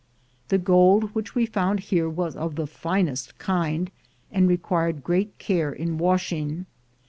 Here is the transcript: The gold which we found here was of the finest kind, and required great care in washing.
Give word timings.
The 0.47 0.57
gold 0.57 1.13
which 1.13 1.35
we 1.35 1.45
found 1.45 1.79
here 1.79 2.09
was 2.09 2.35
of 2.35 2.55
the 2.55 2.65
finest 2.65 3.37
kind, 3.37 3.91
and 4.31 4.49
required 4.49 5.03
great 5.03 5.37
care 5.37 5.71
in 5.71 5.99
washing. 5.99 6.65